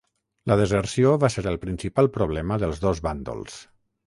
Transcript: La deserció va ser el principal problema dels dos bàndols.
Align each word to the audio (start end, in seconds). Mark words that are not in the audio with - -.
La 0.51 0.55
deserció 0.61 1.11
va 1.23 1.29
ser 1.35 1.43
el 1.51 1.59
principal 1.67 2.11
problema 2.17 2.59
dels 2.65 2.83
dos 2.89 3.03
bàndols. 3.11 3.61